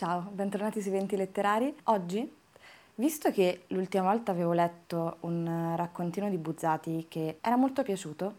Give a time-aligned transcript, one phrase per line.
[0.00, 1.76] Ciao, bentornati sui Venti Letterari.
[1.84, 2.26] Oggi,
[2.94, 8.36] visto che l'ultima volta avevo letto un raccontino di Buzzati che era molto piaciuto,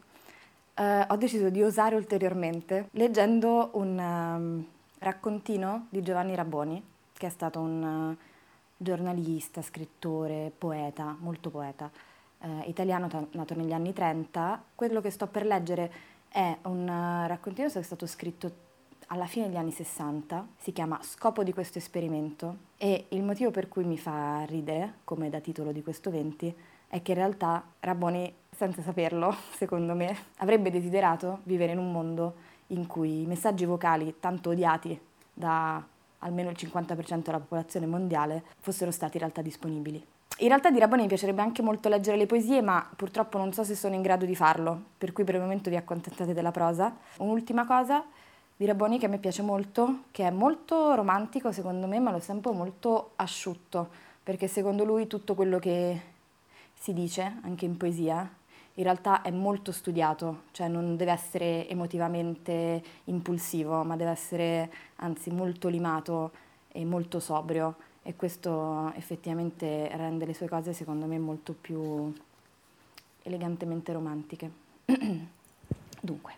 [0.74, 4.66] eh, ho deciso di osare ulteriormente leggendo un um,
[4.98, 7.84] raccontino di Giovanni Raboni, che è stato un
[8.18, 8.18] uh,
[8.76, 11.92] giornalista, scrittore, poeta, molto poeta,
[12.40, 14.64] eh, italiano t- nato negli anni 30.
[14.74, 15.92] Quello che sto per leggere
[16.28, 18.70] è un uh, raccontino che è stato scritto
[19.12, 23.68] alla fine degli anni 60, si chiama Scopo di questo esperimento e il motivo per
[23.68, 26.56] cui mi fa ridere, come da titolo di questo 20,
[26.88, 32.36] è che in realtà Raboni, senza saperlo, secondo me, avrebbe desiderato vivere in un mondo
[32.68, 34.98] in cui i messaggi vocali tanto odiati
[35.34, 35.84] da
[36.20, 40.02] almeno il 50% della popolazione mondiale fossero stati in realtà disponibili.
[40.38, 43.66] In realtà di Raboni mi piacerebbe anche molto leggere le poesie, ma purtroppo non so
[43.66, 46.96] se sono in grado di farlo, per cui per il momento vi accontentate della prosa.
[47.18, 48.04] Un'ultima cosa,
[48.62, 52.20] di Raboni che a me piace molto, che è molto romantico secondo me, ma allo
[52.20, 53.90] tempo molto asciutto,
[54.22, 56.00] perché secondo lui tutto quello che
[56.76, 58.20] si dice, anche in poesia,
[58.76, 65.32] in realtà è molto studiato, cioè non deve essere emotivamente impulsivo, ma deve essere anzi
[65.32, 66.30] molto limato
[66.72, 72.14] e molto sobrio e questo effettivamente rende le sue cose secondo me molto più
[73.24, 74.52] elegantemente romantiche.
[76.00, 76.34] Dunque,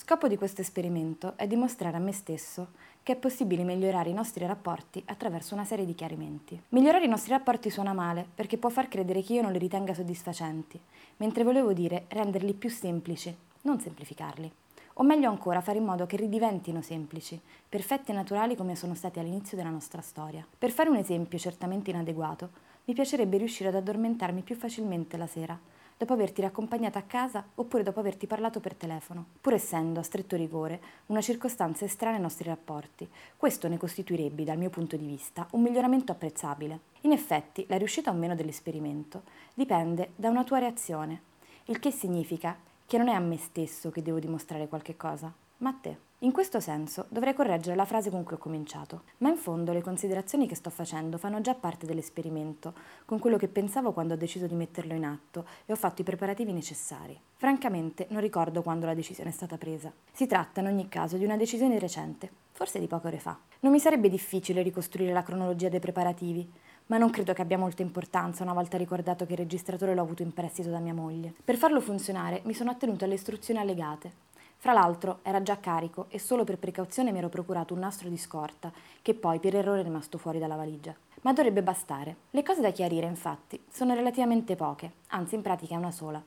[0.00, 2.68] Scopo di questo esperimento è dimostrare a me stesso
[3.02, 6.58] che è possibile migliorare i nostri rapporti attraverso una serie di chiarimenti.
[6.68, 9.92] Migliorare i nostri rapporti suona male perché può far credere che io non li ritenga
[9.92, 10.78] soddisfacenti,
[11.16, 14.50] mentre volevo dire renderli più semplici, non semplificarli.
[14.94, 17.38] O meglio ancora, fare in modo che ridiventino semplici,
[17.68, 20.46] perfetti e naturali come sono stati all'inizio della nostra storia.
[20.56, 22.50] Per fare un esempio certamente inadeguato,
[22.84, 25.58] mi piacerebbe riuscire ad addormentarmi più facilmente la sera,
[25.98, 30.36] dopo averti raccompagnata a casa oppure dopo averti parlato per telefono, pur essendo, a stretto
[30.36, 33.06] rigore, una circostanza estranea ai nostri rapporti.
[33.36, 36.80] Questo ne costituirebbe, dal mio punto di vista, un miglioramento apprezzabile.
[37.02, 41.22] In effetti, la riuscita o meno dell'esperimento dipende da una tua reazione,
[41.64, 42.56] il che significa
[42.86, 46.07] che non è a me stesso che devo dimostrare qualche cosa, ma a te.
[46.22, 49.82] In questo senso dovrei correggere la frase con cui ho cominciato, ma in fondo le
[49.82, 52.74] considerazioni che sto facendo fanno già parte dell'esperimento,
[53.04, 56.04] con quello che pensavo quando ho deciso di metterlo in atto e ho fatto i
[56.04, 57.16] preparativi necessari.
[57.36, 59.92] Francamente non ricordo quando la decisione è stata presa.
[60.10, 63.38] Si tratta in ogni caso di una decisione recente, forse di poche ore fa.
[63.60, 66.50] Non mi sarebbe difficile ricostruire la cronologia dei preparativi,
[66.86, 70.22] ma non credo che abbia molta importanza una volta ricordato che il registratore l'ho avuto
[70.22, 71.32] in prestito da mia moglie.
[71.44, 74.26] Per farlo funzionare mi sono attenuto alle istruzioni allegate,
[74.60, 78.16] fra l'altro era già carico e solo per precauzione mi ero procurato un nastro di
[78.16, 80.92] scorta, che poi per errore è rimasto fuori dalla valigia.
[81.22, 82.16] Ma dovrebbe bastare.
[82.30, 86.20] Le cose da chiarire, infatti, sono relativamente poche, anzi in pratica è una sola.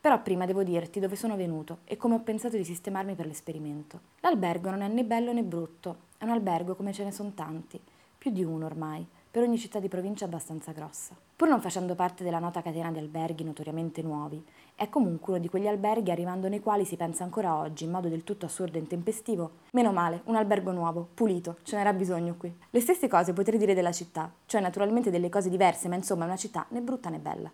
[0.00, 4.00] Però prima devo dirti dove sono venuto e come ho pensato di sistemarmi per l'esperimento.
[4.20, 7.80] L'albergo non è né bello né brutto, è un albergo come ce ne sono tanti,
[8.18, 11.16] più di uno ormai, per ogni città di provincia abbastanza grossa.
[11.34, 14.44] Pur non facendo parte della nota catena di alberghi notoriamente nuovi,
[14.74, 18.08] è comunque uno di quegli alberghi arrivando nei quali si pensa ancora oggi, in modo
[18.08, 22.54] del tutto assurdo e intempestivo, meno male, un albergo nuovo, pulito, ce n'era bisogno qui.
[22.68, 26.26] Le stesse cose potrei dire della città, cioè naturalmente delle cose diverse, ma insomma è
[26.26, 27.50] una città né brutta né bella.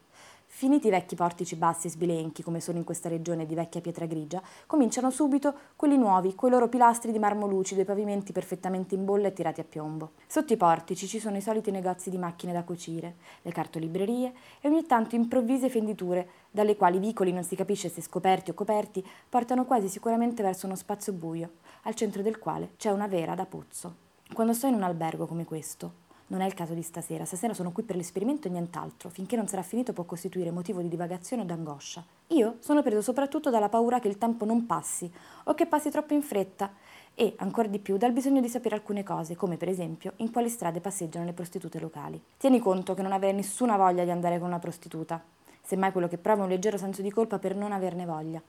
[0.58, 4.06] Finiti i vecchi portici bassi e sbilenchi, come sono in questa regione di vecchia pietra
[4.06, 9.04] grigia, cominciano subito quelli nuovi, quei loro pilastri di marmo lucido e pavimenti perfettamente in
[9.04, 10.14] bolla e tirati a piombo.
[10.26, 14.68] Sotto i portici ci sono i soliti negozi di macchine da cucire, le cartolibrerie e
[14.68, 19.06] ogni tanto improvvise fenditure, dalle quali i vicoli, non si capisce se scoperti o coperti,
[19.28, 21.50] portano quasi sicuramente verso uno spazio buio,
[21.82, 23.94] al centro del quale c'è una vera da pozzo.
[24.32, 27.72] Quando sto in un albergo come questo, non è il caso di stasera, stasera sono
[27.72, 31.45] qui per l'esperimento e nient'altro, finché non sarà finito può costituire motivo di divagazione o
[31.45, 32.04] d'angoscia.
[32.28, 35.10] Io sono preso soprattutto dalla paura che il tempo non passi
[35.45, 36.71] o che passi troppo in fretta
[37.15, 40.48] e, ancora di più, dal bisogno di sapere alcune cose, come per esempio in quali
[40.48, 42.22] strade passeggiano le prostitute locali.
[42.36, 45.22] Tieni conto che non avrei nessuna voglia di andare con una prostituta,
[45.63, 48.41] semmai quello che provo è un leggero senso di colpa per non averne voglia.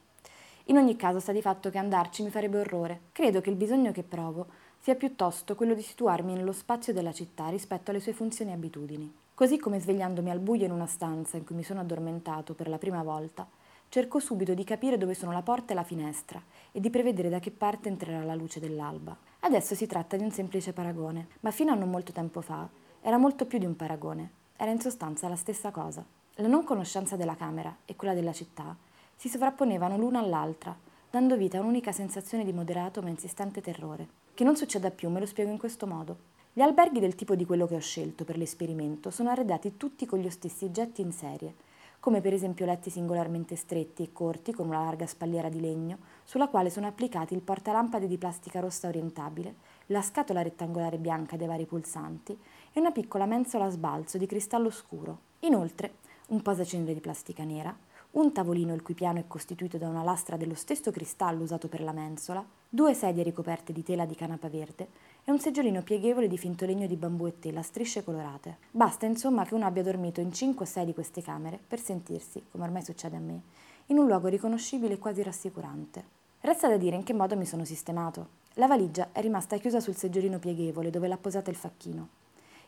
[0.66, 3.00] In ogni caso sta di fatto che andarci mi farebbe orrore.
[3.12, 4.46] Credo che il bisogno che provo
[4.80, 9.14] sia piuttosto quello di situarmi nello spazio della città rispetto alle sue funzioni e abitudini.
[9.34, 12.78] Così come svegliandomi al buio in una stanza in cui mi sono addormentato per la
[12.78, 13.48] prima volta,
[13.90, 16.42] cerco subito di capire dove sono la porta e la finestra
[16.72, 19.18] e di prevedere da che parte entrerà la luce dell'alba.
[19.42, 22.68] Adesso si tratta di un semplice paragone, ma fino a non molto tempo fa
[23.02, 26.04] era molto più di un paragone, era in sostanza la stessa cosa.
[26.36, 28.76] La non conoscenza della camera e quella della città
[29.16, 30.76] si sovrapponevano l'una all'altra,
[31.10, 34.08] dando vita a un'unica sensazione di moderato ma insistente terrore.
[34.40, 36.18] Che non succeda più me lo spiego in questo modo.
[36.54, 40.20] Gli alberghi del tipo di quello che ho scelto per l'esperimento sono arredati tutti con
[40.20, 41.56] gli stessi oggetti in serie,
[42.00, 46.48] come per esempio letti singolarmente stretti e corti con una larga spalliera di legno, sulla
[46.48, 49.56] quale sono applicati il portalampade di plastica rossa orientabile,
[49.88, 52.32] la scatola rettangolare bianca dei vari pulsanti
[52.72, 55.20] e una piccola mensola a sbalzo di cristallo scuro.
[55.40, 55.96] Inoltre,
[56.28, 57.78] un posacenere di plastica nera,
[58.12, 61.82] un tavolino il cui piano è costituito da una lastra dello stesso cristallo usato per
[61.82, 62.42] la mensola,
[62.72, 64.90] due sedie ricoperte di tela di canapa verde
[65.26, 68.58] e un seggiolino pieghevole di finto legno di bambù e tela a strisce colorate.
[68.70, 72.44] Basta insomma che uno abbia dormito in 5 o 6 di queste camere per sentirsi,
[72.52, 73.42] come ormai succede a me,
[73.88, 76.18] in un luogo riconoscibile e quasi rassicurante.
[76.42, 78.38] Resta da dire in che modo mi sono sistemato.
[78.54, 82.19] La valigia è rimasta chiusa sul seggiolino pieghevole dove l'ha posata il facchino.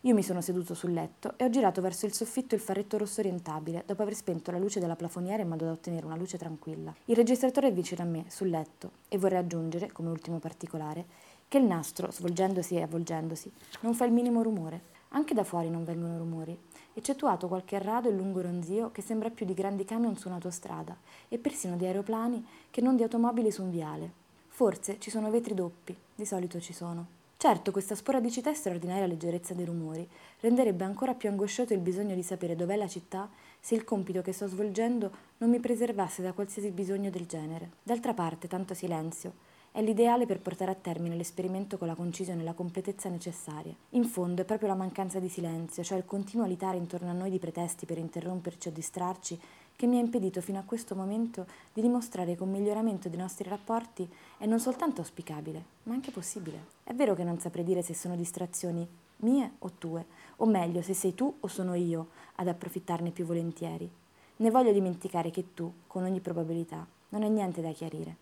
[0.05, 3.19] Io mi sono seduto sul letto e ho girato verso il soffitto il farretto rosso
[3.19, 6.91] orientabile, dopo aver spento la luce della plafoniera in modo da ottenere una luce tranquilla.
[7.05, 11.05] Il registratore è vicino a me, sul letto, e vorrei aggiungere, come ultimo particolare,
[11.47, 13.51] che il nastro, svolgendosi e avvolgendosi,
[13.81, 14.89] non fa il minimo rumore.
[15.09, 16.57] Anche da fuori non vengono rumori,
[16.95, 20.97] eccettuato qualche rado e lungo ronzio che sembra più di grandi camion su un'autostrada
[21.27, 24.11] e persino di aeroplani che non di automobili su un viale.
[24.47, 27.20] Forse ci sono vetri doppi, di solito ci sono.
[27.41, 30.07] Certo, questa sporadicità e straordinaria leggerezza dei rumori
[30.41, 33.27] renderebbe ancora più angoscioso il bisogno di sapere dov'è la città
[33.59, 37.71] se il compito che sto svolgendo non mi preservasse da qualsiasi bisogno del genere.
[37.81, 39.33] D'altra parte, tanto silenzio
[39.71, 43.75] è l'ideale per portare a termine l'esperimento con la concisione e la completezza necessarie.
[43.91, 47.31] In fondo è proprio la mancanza di silenzio, cioè il continuo alitare intorno a noi
[47.31, 49.39] di pretesti per interromperci o distrarci,
[49.81, 53.49] che mi ha impedito fino a questo momento di dimostrare che un miglioramento dei nostri
[53.49, 54.07] rapporti
[54.37, 56.65] è non soltanto auspicabile, ma anche possibile.
[56.83, 58.87] È vero che non saprei dire se sono distrazioni
[59.21, 60.05] mie o tue,
[60.35, 63.89] o meglio, se sei tu o sono io ad approfittarne più volentieri.
[64.35, 68.17] Ne voglio dimenticare che tu, con ogni probabilità, non hai niente da chiarire.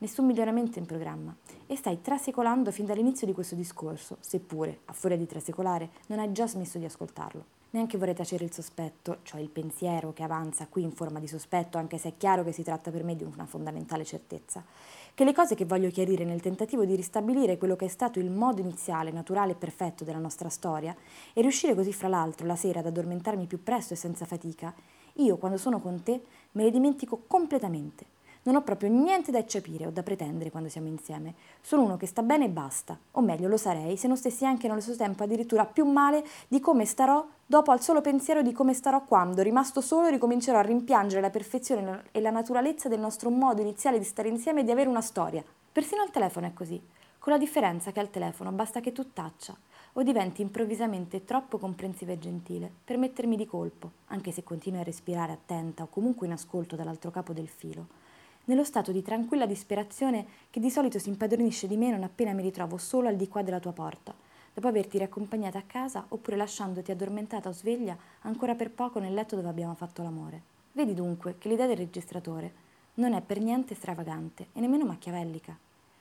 [0.00, 1.34] Nessun miglioramento in programma
[1.66, 6.32] e stai trasecolando fin dall'inizio di questo discorso, seppure, a furia di trasecolare, non hai
[6.32, 7.56] già smesso di ascoltarlo.
[7.70, 11.76] Neanche vorrei tacere il sospetto, cioè il pensiero che avanza qui in forma di sospetto,
[11.76, 14.64] anche se è chiaro che si tratta per me di una fondamentale certezza,
[15.12, 18.30] che le cose che voglio chiarire nel tentativo di ristabilire quello che è stato il
[18.30, 20.96] modo iniziale, naturale e perfetto della nostra storia,
[21.34, 24.72] e riuscire così fra l'altro la sera ad addormentarmi più presto e senza fatica,
[25.16, 26.22] io quando sono con te
[26.52, 28.16] me le dimentico completamente
[28.48, 31.34] non ho proprio niente da eccepire o da pretendere quando siamo insieme.
[31.60, 32.98] Sono uno che sta bene e basta.
[33.12, 36.58] O meglio, lo sarei se non stessi anche nello stesso tempo addirittura più male di
[36.58, 41.20] come starò dopo al solo pensiero di come starò quando, rimasto solo, ricomincerò a rimpiangere
[41.20, 44.88] la perfezione e la naturalezza del nostro modo iniziale di stare insieme e di avere
[44.88, 45.44] una storia.
[45.70, 46.80] Persino al telefono è così,
[47.18, 49.54] con la differenza che al telefono basta che tu taccia
[49.92, 54.84] o diventi improvvisamente troppo comprensiva e gentile per mettermi di colpo, anche se continui a
[54.84, 58.06] respirare attenta o comunque in ascolto dall'altro capo del filo
[58.48, 62.42] nello stato di tranquilla disperazione che di solito si impadronisce di me non appena mi
[62.42, 64.14] ritrovo solo al di qua della tua porta,
[64.54, 69.36] dopo averti riaccompagnata a casa oppure lasciandoti addormentata o sveglia ancora per poco nel letto
[69.36, 70.40] dove abbiamo fatto l'amore.
[70.72, 75.56] Vedi dunque che l'idea del registratore non è per niente stravagante e nemmeno macchiavellica,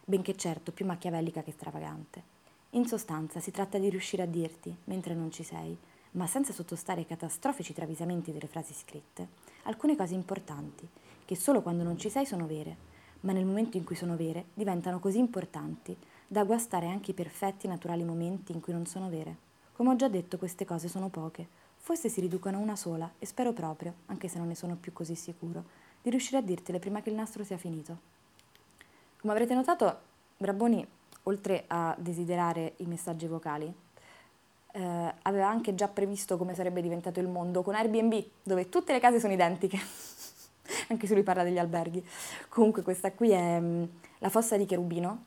[0.06, 2.36] benché certo più macchiavellica che stravagante.
[2.72, 5.78] In sostanza si tratta di riuscire a dirti, mentre non ci sei,
[6.12, 9.28] ma senza sottostare ai catastrofici travisamenti delle frasi scritte,
[9.64, 10.88] alcune cose importanti
[11.28, 12.78] che solo quando non ci sei sono vere,
[13.22, 15.94] ma nel momento in cui sono vere diventano così importanti
[16.26, 19.36] da guastare anche i perfetti naturali momenti in cui non sono vere.
[19.74, 23.26] Come ho già detto, queste cose sono poche, forse si riducono a una sola e
[23.26, 25.66] spero proprio, anche se non ne sono più così sicuro,
[26.02, 27.98] di riuscire a dirtele prima che il nastro sia finito.
[29.20, 30.00] Come avrete notato,
[30.38, 30.88] Braboni,
[31.24, 33.70] oltre a desiderare i messaggi vocali,
[34.72, 39.02] eh, aveva anche già previsto come sarebbe diventato il mondo con Airbnb, dove tutte le
[39.02, 39.78] case sono identiche.
[40.94, 42.06] anche se lui parla degli alberghi.
[42.50, 43.84] Comunque questa qui è mh, mm,
[44.20, 45.24] la fossa di Cherubino,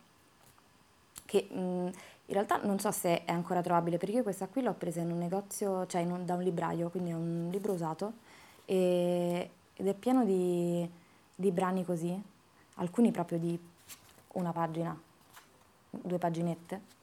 [1.24, 1.86] che mh, mm,
[2.26, 5.10] in realtà non so se è ancora trovabile, perché io questa qui l'ho presa in
[5.10, 8.12] un negozio, cioè un, da un libraio, quindi è un libro usato,
[8.66, 10.88] e, ed è pieno di,
[11.34, 12.20] di brani così,
[12.76, 13.58] alcuni proprio di
[14.34, 14.98] una pagina,
[15.90, 16.98] due paginette.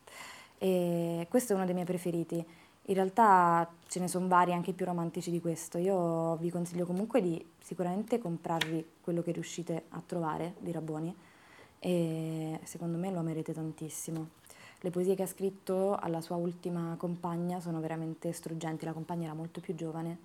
[0.59, 2.43] E questo è uno dei miei preferiti.
[2.89, 5.77] In realtà ce ne sono vari anche più romantici di questo.
[5.77, 11.13] Io vi consiglio comunque di sicuramente comprarvi quello che riuscite a trovare di Raboni
[11.79, 14.29] e secondo me lo amerete tantissimo.
[14.79, 19.33] Le poesie che ha scritto alla sua ultima compagna sono veramente struggenti, la compagna era
[19.33, 20.17] molto più giovane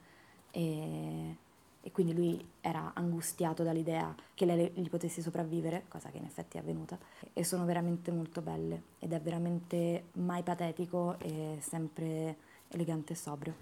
[0.52, 1.37] e,
[1.82, 6.56] e quindi lui era angustiato dall'idea che lei gli potesse sopravvivere, cosa che in effetti
[6.56, 6.98] è avvenuta,
[7.32, 12.36] e sono veramente molto belle ed è veramente mai patetico e sempre
[12.68, 13.54] elegante e sobrio.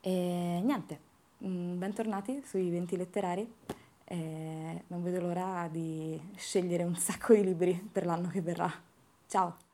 [0.00, 1.00] E niente,
[1.44, 3.54] mm, bentornati sui 20 letterari.
[4.08, 8.72] E non vedo l'ora di scegliere un sacco di libri per l'anno che verrà.
[9.26, 9.65] Ciao!